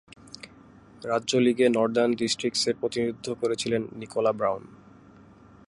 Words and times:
রাজ্য 1.01 1.31
লীগে 1.35 1.67
নর্দার্ন 1.69 2.11
ডিস্ট্রিক্টসের 2.15 2.75
প্রতিনিধিত্ব 2.81 3.27
করছেন 3.41 3.81
নিকোলা 3.99 4.31
ব্রাউন। 4.31 4.63